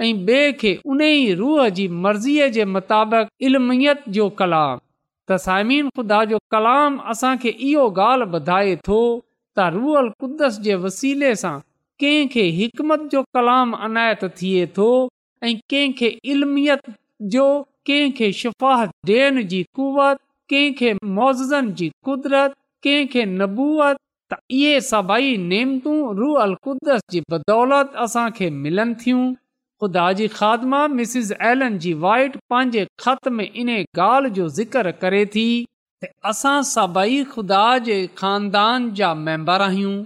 ऐं 0.00 0.12
ॿिए 0.26 0.52
खे 0.60 0.72
उन 0.92 1.00
ई 1.06 1.32
रूह 1.40 1.68
जी 1.78 1.86
मर्ज़ीअ 2.04 2.46
जे 2.58 2.64
मुताबिक़ 2.76 3.28
इल्मियत 3.48 4.04
जो 4.18 4.28
कलाम 4.42 4.78
त 5.30 5.38
साइमीन 5.46 5.88
ख़ुदा 5.96 6.24
जो 6.30 6.38
कलाम 6.54 6.98
असांखे 7.14 7.48
इहो 7.68 7.88
ॻाल्हि 8.04 8.30
ॿुधाए 8.38 8.76
थो 8.88 9.00
त 9.58 9.66
रूअल 9.74 10.08
कुदस 10.24 10.58
जे 10.68 10.74
वसीले 10.84 11.34
सां 11.42 11.54
कंहिंखे 12.04 12.46
हिकमत 12.62 13.08
जो 13.16 13.22
कलाम 13.38 13.72
अनायत 13.88 14.24
थिए 14.40 14.66
थो 14.78 14.88
ऐं 15.44 15.54
कंहिंखे 15.74 16.08
इल्मियत 16.36 16.90
जो 17.36 17.46
कंहिं 17.86 18.10
खे 18.18 18.32
शिफ़ 18.40 18.64
ॾियण 18.64 19.42
जी 19.52 19.62
कुवत 19.78 20.18
कंहिंखे 20.50 20.92
मोज़नि 21.18 21.72
जी 21.80 21.88
क़ुदरत 22.04 22.54
कंहिंखे 22.86 23.24
नबूअत 23.40 24.36
इहे 24.58 24.80
सभई 24.80 25.36
अलियूं 29.84 30.76
ख़ुदा 30.90 31.76
जी 31.82 31.92
वाइट 32.02 32.36
पंहिंजे 32.50 32.86
ख़त 33.04 33.28
में 33.38 33.44
इन 33.50 33.70
ॻाल्हि 33.70 34.30
जो 34.38 34.48
ज़िक्र 34.60 34.92
करे 35.02 35.24
थी 35.34 35.46
ख़ुदा 37.34 37.66
जे 37.88 37.96
ख़ानदान 38.22 38.90
जा 39.00 39.12
मेंबर 39.26 39.62
आहियूं 39.68 40.02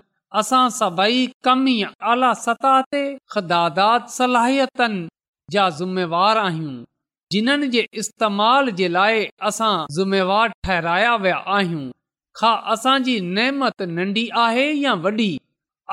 तेदादा 2.64 3.88
सलाहियतनि 4.18 5.06
जा 5.56 5.68
ज़िमेवार 5.80 6.38
आहियूं 6.38 6.84
जिन्हनि 7.32 7.68
जे 7.68 7.86
इस्तेमाल 8.00 8.70
जे 8.78 8.88
लाइ 8.96 9.24
असां 9.48 9.70
ज़िमेवारु 9.94 10.52
ठहराया 10.66 11.14
विया 11.22 11.36
आहियूं 11.56 11.84
खां 12.40 12.50
असांजी 12.74 13.14
नेमत 13.38 13.82
नंढी 13.96 14.22
आहे 14.44 14.66
या 14.80 14.92
वॾी 15.06 15.26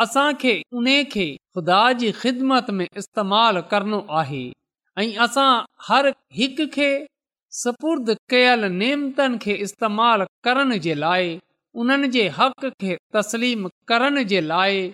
असांखे 0.04 0.54
उन 0.82 0.88
खे 1.14 1.26
ख़ुदा 1.56 1.80
जी 2.02 2.12
ख़िदमत 2.22 2.70
में 2.80 2.86
इस्तेमालु 3.02 3.62
करणो 3.72 4.02
आहे 4.20 4.44
ऐं 5.04 5.10
असां 5.26 5.50
हर 5.88 6.10
हिक 6.42 6.62
खे 6.76 6.88
सपुर्द 7.64 8.10
कयल 8.34 8.66
नेमतनि 8.80 9.38
खे 9.46 9.54
इस्तेमालु 9.68 10.26
करण 10.50 10.78
जे 10.86 10.96
लाइ 11.06 11.34
उन्हनि 11.82 12.08
जे 12.18 12.28
हक़ 12.38 12.66
खे 12.84 12.98
तस्लीम 13.16 13.68
करण 13.92 14.24
जे 14.34 14.44
लाइ 14.54 14.86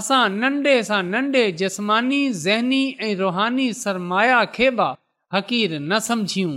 असां 0.00 0.22
नंढे 0.40 0.76
सां 0.90 1.02
नंढे 1.12 1.44
जस्मानी 1.64 2.22
ज़हनी 2.46 2.82
ऐं 3.08 3.14
रुहानी 3.24 3.72
सरमाया 3.84 4.44
खे 4.58 4.70
बि 4.80 4.92
हक़ीर 5.34 5.74
न 5.80 5.98
समुझियूं 6.08 6.50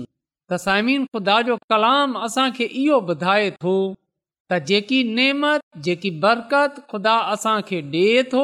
त 0.51 0.57
साइमीन 0.63 1.03
ख़ुदा 1.13 1.35
जो 1.49 1.55
कलाम 1.73 2.15
असांखे 2.25 2.63
इहो 2.79 2.97
ॿुधाए 3.11 3.45
थो 3.63 3.73
त 3.97 4.57
जेकी 4.71 4.97
नेमत 5.19 5.61
जेकी 5.85 6.09
बरकत 6.25 6.81
ख़ुदा 6.91 7.13
असांखे 7.35 7.79
ॾे 7.93 8.23
थो 8.33 8.43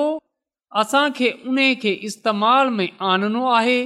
असांखे 0.82 1.30
उन 1.50 1.58
खे 1.82 1.92
इस्तेमाल 2.10 2.70
में 2.78 2.88
आनणो 3.14 3.44
आहे 3.58 3.80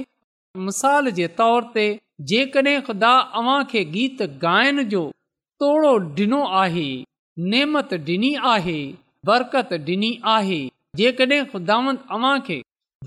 मिसाल 0.68 1.08
जे 1.18 1.26
तौर 1.40 1.64
ते 1.74 1.84
जेकॾहिं 2.32 2.76
ख़ुदा 2.88 3.10
अव्हां 3.40 3.58
खे 3.72 3.82
गीत 3.96 4.22
ॻाइण 4.56 4.82
जो 4.92 5.02
तोड़ो 5.62 5.92
डि॒नो 6.18 6.40
आहे 6.62 6.88
नेमत 7.56 7.94
ॾिनी 8.08 8.32
आहे 8.52 8.78
बरकत 9.32 9.72
ॾिनी 9.90 10.12
आहे 10.36 10.60
जेकॾहिं 11.00 11.40
ख़ुदा 11.54 12.36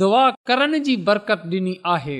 दुआ 0.03 0.25
करण 0.51 0.81
जी 0.89 0.95
बरकत 1.07 1.47
ॾिनी 1.53 1.75
आहे 1.95 2.19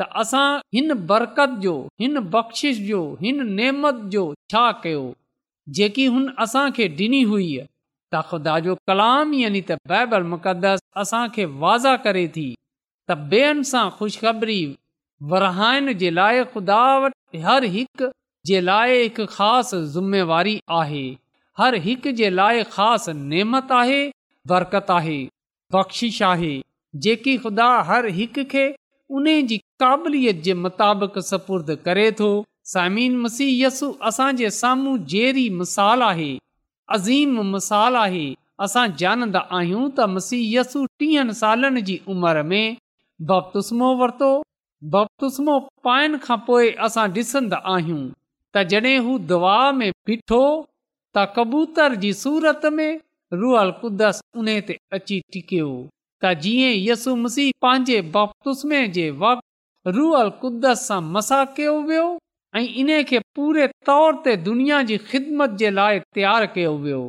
त 0.00 0.04
असां 0.20 0.48
हिन 0.76 0.92
बरकत 1.10 1.52
जो 1.64 1.72
हिन 2.00 2.20
बख़्शिश 2.30 2.78
जो 2.86 3.00
हिन 3.22 3.44
नेमत 3.58 3.98
जो 4.14 4.22
छा 4.52 4.62
कयो 4.84 5.04
जेकी 5.78 6.06
हुन 6.14 6.24
असांखे 6.44 6.86
ॾिनी 7.00 7.22
हुई 7.32 7.50
त 8.14 8.22
ख़ुदा 8.30 8.58
जो 8.64 8.74
कलाम 8.90 9.34
यानी 9.42 9.60
त 9.68 9.76
बाइबल 9.92 10.24
मुक़दस 10.32 10.80
असांखे 11.04 11.44
वाज़ा 11.64 11.94
करे 12.06 12.26
थी 12.36 12.46
त 13.08 13.16
ॿियनि 13.34 13.64
सां 13.70 13.84
ख़ुशख़बरी 13.98 14.58
विरहाइण 15.32 15.92
जे 16.02 16.10
लाइ 16.18 16.42
ख़ुदा 16.54 16.80
वटि 17.04 17.42
हर 17.46 17.64
हिकु 17.76 18.10
जे 18.50 18.60
लाइ 18.70 18.96
हिकु 19.02 19.26
ख़ासि 19.34 19.80
ज़ुमेवारी 19.96 20.56
आहे 20.80 21.04
हर 21.62 21.74
हिकु 21.86 22.14
जे 22.22 22.30
लाइ 22.40 22.64
ख़ासि 22.76 23.12
नेमत 23.34 23.72
आहे 23.82 24.00
बरकत 24.54 24.90
आहे 25.00 25.18
बख़्शिश 25.76 26.20
आहे 26.32 26.54
जेकी 27.08 27.36
ख़ुदा 27.46 27.68
हर 27.92 28.10
हिकु 28.20 28.44
खे 28.54 28.64
उन 29.18 29.26
जी 29.52 29.58
सी 29.84 30.54
यस 33.62 33.82
असांजे 34.02 34.50
साम्हूं 34.50 34.98
आहे 37.96 38.34
असां 38.64 38.86
जानंदा 38.98 39.40
आहियूं 39.56 39.88
त 39.96 40.00
मसीहयसी 40.16 42.00
वरतो 44.00 44.30
बपतुस्मो 44.92 45.58
पाइण 45.84 46.16
खां 46.22 46.36
पोइ 46.46 46.70
असां 46.86 47.06
डि॒सन्दा 47.12 47.56
आहियूं 47.74 48.62
जॾहिं 48.70 48.98
हू 49.06 49.16
दुआ 49.32 49.58
में 49.78 49.90
बीठो 50.06 50.42
त 51.16 51.24
कबूतर 51.36 51.94
जी 52.02 52.12
सूरत 52.24 52.66
में 52.78 52.94
रुअल 53.42 53.70
अची 53.78 55.20
टिकियो 55.32 55.72
त 56.22 56.26
जीअं 56.42 56.74
यसु 56.90 57.14
मसीह 57.24 57.50
पंहिंजे 57.62 58.00
बपतूसे 58.14 58.86
रुअल 59.92 60.28
कुदस 60.40 60.86
सां 60.88 61.00
मसा 61.14 61.44
कयो 61.56 61.80
वियो 61.88 62.04
ऐं 62.56 62.62
इन 62.80 63.02
खे 63.08 63.18
पूरे 63.38 63.66
तौर 63.88 64.14
ते 64.26 64.36
दुनिया 64.44 64.80
जी 64.90 64.96
ख़िदमत 65.10 65.50
जे 65.62 65.70
लाइ 65.78 65.98
तयारु 66.18 66.46
कयो 66.54 66.70
वियो 66.84 67.00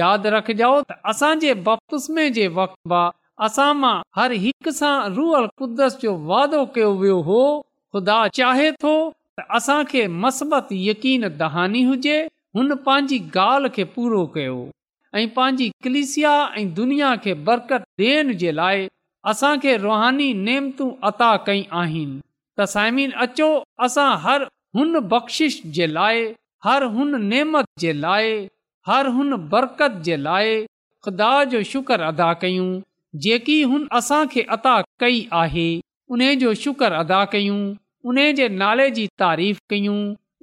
यादि 0.00 0.30
रखजो 0.34 0.68
त 0.90 0.98
असांजे 1.12 1.54
बपे 1.68 2.46
वक़्त 2.58 2.94
असां 3.46 3.68
मां 3.80 3.94
हर 4.18 4.32
हिक 4.44 4.68
सां 4.78 4.94
रुअल 5.16 5.48
कुदस 5.62 5.98
जो 6.04 6.14
वादो 6.30 6.64
कयो 6.76 6.92
वियो 7.02 7.18
हो 7.30 7.42
ख़ुदा 7.92 8.18
चाहे 8.40 8.70
थो 8.84 8.94
त 9.38 9.46
असांखे 9.60 10.06
मसबत 10.26 10.68
यकीन 10.88 11.28
दहानी 11.44 11.82
हुजे 11.92 12.16
हुन 12.58 12.74
पंहिंजी 12.88 13.20
ॻाल्हि 13.34 13.68
खे 13.78 13.84
पूरो 13.98 14.24
कयो 14.38 14.58
ऐं 15.18 15.28
पंहिंजी 15.40 15.70
कलिसिया 15.84 16.34
ऐं 16.58 16.66
दुनिया 16.74 17.14
खे 17.24 17.34
बरकत 17.50 17.88
ॾियण 18.02 18.32
जे 18.44 18.52
लाइ 18.60 18.86
असां 19.30 19.52
खे 19.60 19.74
रुहानी 19.82 20.24
नेमतू 20.46 20.86
अता 21.08 21.28
कई 21.46 21.60
आहिनि 21.82 22.16
त 22.58 22.64
साइमिन 22.72 23.10
अचो 23.24 23.46
असां 23.86 24.08
हर 24.24 24.42
हुन 24.78 24.98
बख़्शिश 25.12 25.56
जे 25.76 25.86
लाइ 25.92 26.24
हर 26.66 26.84
हुन 26.96 27.20
नेमत 27.30 27.64
जे 27.84 27.92
लाइ 28.02 28.34
हर 28.90 29.06
हुन 29.16 29.36
बरकत 29.54 29.96
जे 30.08 30.16
लाइ 30.26 30.50
ख़ुदा 31.06 31.30
जो 31.54 31.62
शुक्र 31.70 32.00
अदा 32.10 32.26
कयूं 32.42 32.68
जेकी 33.28 33.56
हुन 33.72 33.86
असां 34.00 34.20
खे 34.34 34.42
अता 34.58 34.74
कई 35.04 35.22
आहे 35.44 35.66
उन 36.16 36.24
जो 36.44 36.52
शुक्र 36.66 36.92
अदा 37.04 37.22
कयूं 37.36 37.58
उन 38.12 38.20
जे 38.40 38.48
नाले 38.64 38.88
जी 38.98 39.06
तारीफ़ 39.24 39.64
कयूं 39.74 39.98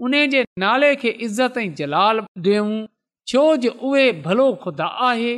उन 0.07 0.17
जे 0.33 0.43
नाले 0.65 0.91
खे 1.03 1.09
इज़त 1.29 1.57
ऐं 1.63 1.67
जलाल 1.81 2.25
ॾियूं 2.49 2.73
छो 3.33 3.45
जो 3.67 3.71
उहे 3.91 4.07
भलो 4.27 4.49
खुदा 4.65 4.91
आहे 5.11 5.33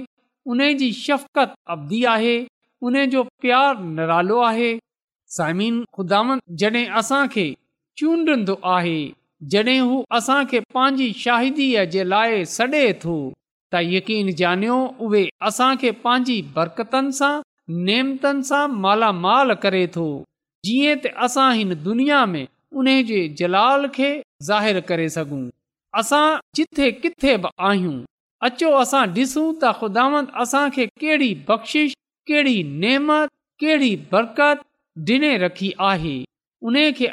उन 0.53 0.65
जी 0.83 0.91
शफ़क़त 1.03 1.55
अबदी 1.77 2.03
आहे 2.15 2.35
उने 2.87 3.05
जो 3.11 3.23
प्यार 3.43 3.77
निरालो 3.97 4.39
आहे 4.43 4.69
साइमिन 5.35 5.83
ख़ुदांद 5.97 6.39
जड़े 6.61 6.85
आहे 8.77 8.99
जॾहिं 9.53 9.79
हू 9.87 9.95
असां 10.17 10.43
के 10.51 10.59
पंहिंजी 10.75 11.07
शाहिदीअ 11.21 11.81
जे 11.93 12.03
लाइ 12.11 12.43
सडे 12.57 12.83
थो 13.01 13.15
त 13.71 13.79
यकीन 13.93 14.29
ॼाणियो 14.41 14.75
उहे 15.07 15.23
असां 15.49 15.71
खे 15.81 15.91
पंहिंजी 16.05 16.37
बरकतनि 16.59 17.11
सां 17.19 17.31
नेमतनि 17.89 18.43
सां 18.51 18.61
मालामाल 18.85 19.53
करे 19.65 19.81
थो 19.95 20.05
जीअं 20.69 20.95
त 21.03 21.13
असां 21.27 21.47
हिन 21.57 21.73
दुनिया 21.87 22.21
में 22.35 22.45
उन 22.83 22.89
जे 23.09 23.19
जलाल 23.41 23.87
खे 23.97 24.09
ज़ाहिर 24.49 24.79
करे 24.91 25.09
सघूं 25.17 25.43
असां 26.03 26.23
जिथे 26.59 26.89
किथे 27.03 27.35
बि 27.45 27.53
आहियूं 27.71 27.97
अचो 28.51 28.71
असां 28.83 29.03
ॾिसूं 29.19 29.47
त 29.63 29.73
ख़ुदावंद 29.81 30.33
असां 30.45 30.63
कहिड़ी 30.79 31.29
बख़्शिश 31.51 31.99
कहिड़ी 32.27 32.61
नेमत 32.83 33.29
कहिड़ी 33.61 33.95
बरकत 34.11 34.61
ॾिने 35.11 35.29
रखी 35.41 35.71
आहे 35.91 36.15
उन 36.69 36.75
खे 36.97 37.05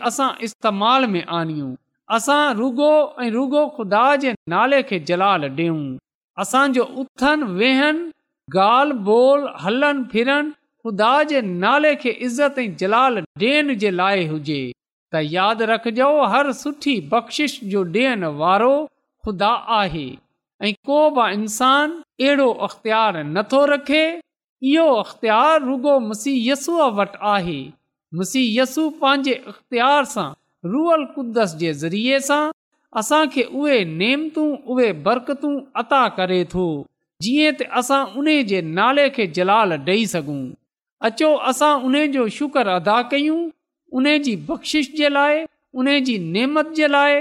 असां 2.17 2.43
रुगो 2.57 2.91
ऐं 3.23 3.31
रुगो 3.33 3.65
ख़ुदा 3.77 4.01
असांजो 6.45 6.87
इज़त 12.11 12.59
ऐं 12.59 12.71
जलाल 12.83 13.19
ॾियण 13.19 13.75
जे 13.85 13.91
लाइ 14.03 14.27
हुजे 14.35 14.61
त 15.15 15.25
यादि 15.37 15.65
रखजो 15.75 16.11
हर 16.35 16.53
सुठी 16.63 16.99
बख़्शिश 17.15 17.59
जो 17.75 17.85
ॾियण 18.01 18.25
वारो 18.45 18.73
ख़ुदा 19.27 19.53
आहे 19.83 20.09
ऐं 20.67 20.73
को 20.91 21.01
बि 21.21 21.31
इंसान 21.41 22.01
अहिड़ो 22.03 22.51
अख़्तियार 22.69 23.25
नथो 23.37 23.65
रखे 23.75 24.05
इहो 24.69 24.87
अख़्तियार 24.95 25.61
रुॻो 25.67 25.93
मुसीयसूअ 26.09 26.87
वटि 26.97 27.19
आहे 27.35 27.61
मुसी 28.21 28.41
यसु 28.59 28.83
पंहिंजे 29.03 29.35
अख़्तियार 29.53 30.05
सां 30.15 30.25
रुअल 30.73 31.05
कुद्दस 31.15 31.55
जे 31.63 31.73
ज़रिये 31.83 32.19
सां 32.29 32.41
असांखे 33.03 33.43
उहे 33.63 34.91
बरकतूं 35.07 35.53
अता 35.83 36.01
करे 36.19 36.43
थो 36.55 36.65
जीअं 37.27 37.53
त 37.61 37.69
असां 37.83 38.01
उन 38.25 38.29
जे 38.51 38.61
नाले 38.81 39.09
खे 39.19 39.27
जलाल 39.39 39.73
ॾेई 39.89 40.05
सघूं 40.13 40.41
अचो 41.11 41.31
असां 41.53 41.73
उन्हे 41.89 42.07
जो 42.17 42.27
शुक्र 42.39 42.67
अदा 42.81 43.01
कयूं 43.15 43.41
उनजी 44.01 44.35
बख़्शिश 44.51 44.91
जे 45.01 45.09
लाइ 45.19 45.43
उन 45.83 45.89
जी 46.11 46.19
नेमत 46.37 46.73
जे 46.81 46.89
लाइ 46.95 47.21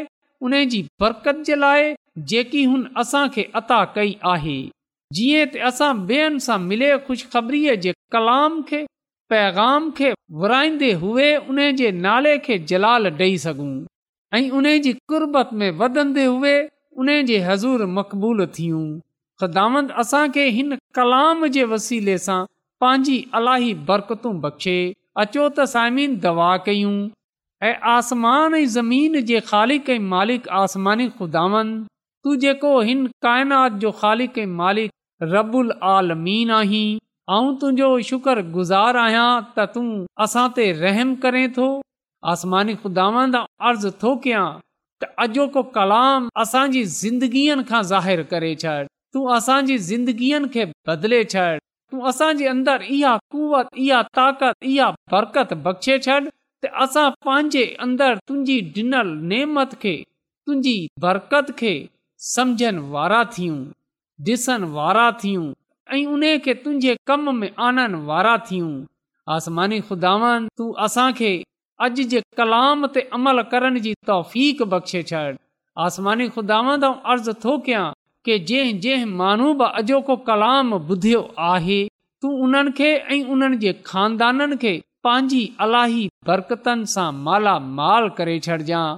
उन 0.50 0.56
जी 0.76 0.84
बरकत 1.06 1.44
जे 1.52 1.56
लाइ 1.64 1.92
जेकी 2.34 2.64
हुन 2.74 2.86
असां 3.06 3.28
खे 3.38 3.48
अता 3.64 3.84
कई 4.00 4.14
आहे 4.36 4.60
जीअं 5.16 5.46
त 5.54 5.58
असां 5.68 5.90
ॿेअनि 6.10 6.40
सां 6.46 6.58
मिले 6.70 6.90
खु़शिखबरीअ 7.06 7.76
जे 7.84 7.92
कलाम 8.14 8.62
खे 8.70 8.82
पैगाम 9.34 9.90
खे 9.98 10.10
विराईंदे 10.42 10.92
हुए 11.04 11.28
उन 11.50 11.60
जे 11.80 11.90
नाले 12.06 12.34
खे 12.46 12.58
जलाल 12.72 13.10
ॾेई 13.22 13.38
सघूं 13.46 13.72
ऐं 14.38 14.50
उन 14.60 14.68
जी 14.86 14.92
कुरबत 15.14 15.50
में 15.62 15.70
वधंदे 15.80 16.26
हुजे 16.34 17.38
हज़ूर 17.48 17.86
मक़बूल 17.98 18.46
थियूं 18.58 18.84
ख़ुदांद 19.42 19.92
असांखे 20.04 20.46
हिन 20.58 20.76
कलाम 20.98 21.46
जे 21.58 21.64
वसीले 21.74 22.18
सां 22.28 22.40
पंहिंजी 22.84 23.18
अलाई 23.42 23.74
बरकतू 23.90 24.32
बख़्शे 24.46 24.78
अचो 25.24 25.48
त 25.50 25.68
साइमीन 25.74 26.16
दवा 26.28 26.50
कयूं 26.70 26.96
ऐं 27.70 27.74
आसमान 27.96 28.60
ऐं 28.60 28.66
ज़मीन 28.78 29.20
जे 29.32 29.40
ख़ालिक 29.50 29.92
मालिक 30.14 30.48
आसमानी 30.64 31.08
ख़ुदांद 31.18 31.76
तू 32.28 32.36
जेको 32.46 32.78
हिन 32.92 33.06
काइनात 33.28 33.84
जो 33.86 33.92
ख़ालिक 34.04 34.34
कंहिं 34.40 34.56
मालिक 34.64 34.96
रबुल 35.22 35.72
आलमीन 35.84 36.52
आहीं 36.56 36.98
आऊं 37.36 37.54
तुंहिंजो 37.62 37.88
शुक्र 38.10 38.42
गुज़ार 38.52 38.98
आहियां 38.98 39.30
त 39.56 39.66
तूं 39.74 39.88
असां 40.26 40.44
ते 40.60 40.68
रहम 40.84 41.10
करें 41.26 41.48
थो 41.58 41.66
आसमानी 42.34 42.76
ख़ुदावंद 42.84 43.36
अर्ज़ु 43.70 43.90
थो 44.04 44.14
कयां 44.28 44.46
त 45.02 45.10
अॼोको 45.26 45.64
कलाम 45.78 46.30
असांजी 46.44 46.84
ज़िंदगीअ 47.00 47.58
खां 47.72 47.82
ज़ाहिरु 47.90 48.24
करे 48.32 48.54
छॾ 48.64 48.76
तूं 49.18 49.24
असांजी 49.40 49.78
ज़िंदगीअ 49.90 50.40
खे 50.56 50.66
बदले 50.92 51.22
छॾ 51.36 51.48
तूं 51.92 52.06
असांजे 52.14 52.46
अंदरि 52.54 52.86
इहा 53.00 53.14
कुवत 53.36 53.76
इहा 53.88 54.02
ताक़त 54.22 54.70
इहा 54.72 54.88
बरकत 55.16 55.54
बख़्शे 55.68 55.98
छॾ 56.08 56.18
त 56.68 56.72
असां 56.86 57.08
पंहिंजे 57.28 57.66
अंदरु 57.88 58.24
तुंहिंजी 58.32 58.58
ढिनल 58.80 59.12
नेमत 59.36 59.76
खे 59.84 59.96
तुंहिंजी 60.46 60.78
बरकत 61.08 61.54
खे 61.64 61.76
समुझनि 62.36 62.86
वारा 62.96 63.22
थियूं 63.38 63.60
ॾिसण 64.28 64.64
वारा 64.76 65.04
थियूं 65.24 65.44
ऐं 65.96 66.06
उन 66.14 66.24
खे 66.46 66.54
तुंहिंजे 66.64 66.96
कम 67.08 67.30
में 67.36 67.50
आनन 67.68 67.94
वारा 68.08 68.36
थियूं 68.50 68.72
आसमानी 69.36 69.80
खुदावन 69.90 70.48
तूं 70.58 70.68
असांखे 70.86 71.30
अॼु 71.86 72.04
जे 72.14 72.22
कलाम 72.38 72.86
ते 72.96 73.02
अमल 73.20 73.42
करण 73.54 73.78
जी 73.86 73.94
तौफ़ 74.10 74.36
बख़्शे 74.74 75.02
छॾ 75.12 75.22
आसमानी 75.86 76.28
खुदावंद 76.36 76.84
अर्ज़ु 76.90 77.34
थो 77.44 77.58
कयां 77.68 77.86
के 78.26 78.38
जंहिं 78.52 78.80
जंहिं 78.88 79.06
माण्हू 79.22 79.48
बि 79.62 79.70
अॼोको 79.80 80.16
कलाम 80.30 80.74
ॿुधियो 80.80 81.22
आहे 81.54 81.80
तूं 82.22 82.32
उन्हनि 82.48 82.72
खे 82.82 82.92
ऐं 82.98 83.24
उन्हनि 83.38 83.58
जे 83.66 83.74
खानदाननि 83.92 84.58
खे 84.66 84.74
पंहिंजी 85.08 85.44
अलाही 85.68 86.04
बरकतनि 86.32 86.92
सां 86.96 87.12
मालामाल 87.30 88.10
करे 88.20 88.40
छॾिजांइ 88.50 88.98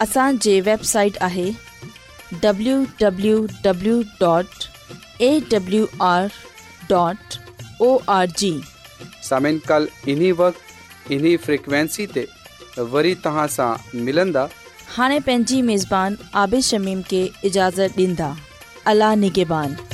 असांजे 0.00 0.60
वेबसाइट 0.66 1.16
आहे 1.20 1.50
वरी 12.92 13.24
तव्हां 13.24 13.46
सां 13.48 13.74
हाणे 14.96 15.18
पंहिंजी 15.26 15.60
मेज़बान 15.60 16.14
आबिशमीम 16.40 17.00
खे 17.10 17.26
इजाज़त 17.44 17.96
ॾींदा 17.98 18.32
अलाह 18.90 19.14
निगेबान 19.24 19.93